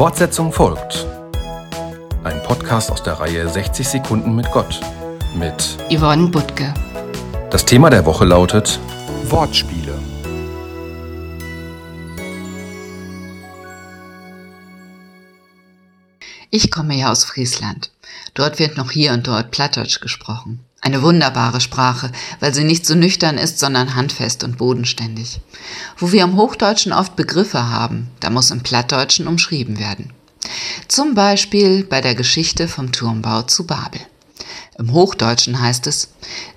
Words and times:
Fortsetzung 0.00 0.50
folgt. 0.50 1.06
Ein 2.24 2.42
Podcast 2.42 2.90
aus 2.90 3.02
der 3.02 3.20
Reihe 3.20 3.46
60 3.46 3.86
Sekunden 3.86 4.34
mit 4.34 4.50
Gott 4.50 4.80
mit 5.34 5.76
Yvonne 5.90 6.28
Butke. 6.28 6.72
Das 7.50 7.66
Thema 7.66 7.90
der 7.90 8.06
Woche 8.06 8.24
lautet 8.24 8.80
Wortspiele. 9.24 9.92
Ich 16.48 16.70
komme 16.70 16.94
ja 16.94 17.12
aus 17.12 17.24
Friesland. 17.24 17.92
Dort 18.32 18.58
wird 18.58 18.78
noch 18.78 18.92
hier 18.92 19.12
und 19.12 19.26
dort 19.26 19.50
Plattdeutsch 19.50 20.00
gesprochen. 20.00 20.64
Eine 20.82 21.02
wunderbare 21.02 21.60
Sprache, 21.60 22.10
weil 22.40 22.54
sie 22.54 22.64
nicht 22.64 22.86
so 22.86 22.94
nüchtern 22.94 23.36
ist, 23.36 23.58
sondern 23.58 23.94
handfest 23.94 24.44
und 24.44 24.56
bodenständig. 24.56 25.40
Wo 25.98 26.10
wir 26.10 26.24
im 26.24 26.36
Hochdeutschen 26.36 26.92
oft 26.92 27.16
Begriffe 27.16 27.68
haben, 27.68 28.08
da 28.20 28.30
muss 28.30 28.50
im 28.50 28.62
Plattdeutschen 28.62 29.26
umschrieben 29.26 29.78
werden. 29.78 30.12
Zum 30.88 31.14
Beispiel 31.14 31.84
bei 31.84 32.00
der 32.00 32.14
Geschichte 32.14 32.66
vom 32.66 32.92
Turmbau 32.92 33.42
zu 33.42 33.66
Babel. 33.66 34.00
Im 34.78 34.92
Hochdeutschen 34.92 35.60
heißt 35.60 35.86
es, 35.86 36.08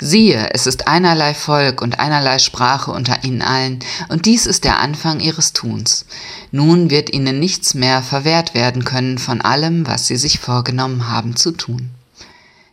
siehe, 0.00 0.50
es 0.52 0.68
ist 0.68 0.86
einerlei 0.86 1.34
Volk 1.34 1.82
und 1.82 1.98
einerlei 1.98 2.38
Sprache 2.38 2.92
unter 2.92 3.24
ihnen 3.24 3.42
allen, 3.42 3.80
und 4.08 4.26
dies 4.26 4.46
ist 4.46 4.62
der 4.62 4.78
Anfang 4.78 5.18
ihres 5.18 5.52
Tuns. 5.52 6.06
Nun 6.52 6.90
wird 6.90 7.12
ihnen 7.12 7.40
nichts 7.40 7.74
mehr 7.74 8.00
verwehrt 8.00 8.54
werden 8.54 8.84
können 8.84 9.18
von 9.18 9.40
allem, 9.40 9.88
was 9.88 10.06
sie 10.06 10.16
sich 10.16 10.38
vorgenommen 10.38 11.08
haben 11.08 11.34
zu 11.34 11.50
tun. 11.50 11.90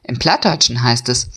Im 0.10 0.18
Plattdeutschen 0.18 0.82
heißt 0.82 1.08
es, 1.10 1.30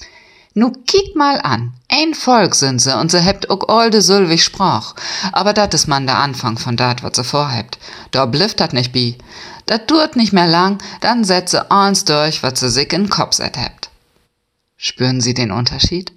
Nu 0.55 0.73
kiek 0.87 1.15
mal 1.15 1.41
an, 1.43 1.75
ein 1.91 2.15
Volk 2.15 2.55
sind 2.55 2.81
se 2.81 2.97
und 2.97 3.11
se 3.11 3.21
hebt 3.21 3.51
ook 3.51 3.71
olde 3.71 4.01
Sylwig 4.01 4.43
Sprach, 4.43 4.95
aber 5.31 5.53
dat 5.53 5.75
is 5.75 5.87
man 5.87 6.07
der 6.07 6.17
Anfang 6.19 6.59
von 6.59 6.75
dat, 6.75 7.03
wat 7.03 7.15
se 7.15 7.23
vorhebt. 7.23 7.79
Da 8.13 8.25
blifft 8.25 8.61
dat 8.61 8.73
nicht 8.73 8.93
bi. 8.93 9.19
Dat 9.67 9.89
tut 9.89 10.17
nicht 10.17 10.33
mehr 10.33 10.47
lang, 10.47 10.79
dann 11.03 11.23
setze 11.25 11.71
eins 11.71 12.07
durch, 12.07 12.43
wat 12.43 12.57
se 12.57 12.71
sich 12.71 12.91
in 12.95 13.11
Kopf 13.11 13.35
set 13.35 13.59
hebt. 13.59 13.91
Spüren 14.79 15.21
Sie 15.21 15.35
den 15.35 15.53
Unterschied? 15.53 16.13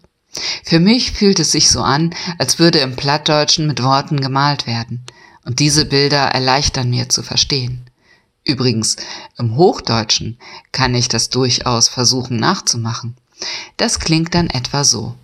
Für 0.64 0.80
mich 0.80 1.12
fühlt 1.12 1.40
es 1.40 1.52
sich 1.52 1.70
so 1.70 1.82
an, 1.82 2.16
als 2.40 2.58
würde 2.58 2.80
im 2.80 2.96
Plattdeutschen 2.96 3.68
mit 3.68 3.84
Worten 3.84 4.22
gemalt 4.22 4.66
werden, 4.66 5.06
und 5.44 5.60
diese 5.60 5.84
Bilder 5.84 6.24
erleichtern 6.32 6.90
mir 6.90 7.10
zu 7.10 7.22
verstehen. 7.22 7.85
Übrigens, 8.46 8.96
im 9.38 9.58
Hochdeutschen 9.58 10.38
kann 10.72 10.94
ich 10.94 11.08
das 11.08 11.30
durchaus 11.30 11.88
versuchen 11.88 12.38
nachzumachen. 12.38 13.18
Das 13.78 14.00
klingt 14.00 14.36
dann 14.36 14.50
etwa 14.50 14.84
so. 14.84 15.16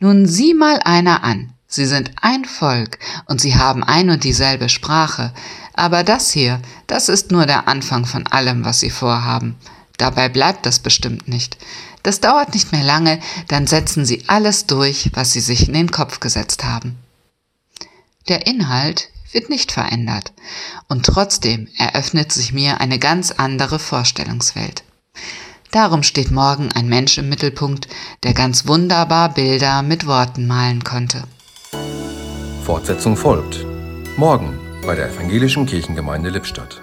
Nun 0.00 0.26
sieh 0.26 0.52
mal 0.52 0.80
einer 0.84 1.22
an. 1.22 1.52
Sie 1.68 1.86
sind 1.86 2.10
ein 2.20 2.44
Volk 2.44 2.98
und 3.26 3.40
sie 3.40 3.56
haben 3.56 3.82
ein 3.82 4.10
und 4.10 4.24
dieselbe 4.24 4.68
Sprache. 4.68 5.32
Aber 5.74 6.04
das 6.04 6.30
hier, 6.30 6.60
das 6.86 7.08
ist 7.08 7.30
nur 7.30 7.46
der 7.46 7.68
Anfang 7.68 8.04
von 8.04 8.26
allem, 8.26 8.64
was 8.64 8.80
sie 8.80 8.90
vorhaben. 8.90 9.56
Dabei 9.96 10.28
bleibt 10.28 10.66
das 10.66 10.80
bestimmt 10.80 11.28
nicht. 11.28 11.56
Das 12.02 12.20
dauert 12.20 12.52
nicht 12.52 12.72
mehr 12.72 12.84
lange, 12.84 13.20
dann 13.48 13.66
setzen 13.66 14.04
sie 14.04 14.24
alles 14.28 14.66
durch, 14.66 15.10
was 15.14 15.32
sie 15.32 15.40
sich 15.40 15.68
in 15.68 15.74
den 15.74 15.90
Kopf 15.90 16.20
gesetzt 16.20 16.64
haben. 16.64 16.98
Der 18.28 18.46
Inhalt 18.46 19.08
wird 19.34 19.50
nicht 19.50 19.72
verändert. 19.72 20.32
Und 20.88 21.04
trotzdem 21.04 21.68
eröffnet 21.76 22.32
sich 22.32 22.52
mir 22.52 22.80
eine 22.80 22.98
ganz 22.98 23.32
andere 23.32 23.78
Vorstellungswelt. 23.78 24.84
Darum 25.70 26.04
steht 26.04 26.30
morgen 26.30 26.70
ein 26.72 26.88
Mensch 26.88 27.18
im 27.18 27.28
Mittelpunkt, 27.28 27.88
der 28.22 28.32
ganz 28.32 28.66
wunderbar 28.66 29.34
Bilder 29.34 29.82
mit 29.82 30.06
Worten 30.06 30.46
malen 30.46 30.84
konnte. 30.84 31.24
Fortsetzung 32.64 33.16
folgt. 33.16 33.66
Morgen 34.16 34.58
bei 34.86 34.94
der 34.94 35.10
Evangelischen 35.10 35.66
Kirchengemeinde 35.66 36.30
Lippstadt. 36.30 36.80